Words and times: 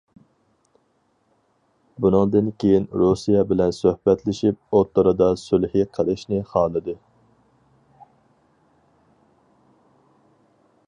بۇنىڭدىن 2.05 2.47
كىيىن 2.63 2.87
رۇسىيە 3.01 3.43
بىلەن 3.51 3.75
سۆھبەتلىشىپ 3.81 4.79
ئوتتۇرىدا 4.79 5.29
سۈلھى 5.43 5.85
قىلىشنى 5.99 6.43
خالىدى. 6.55 6.97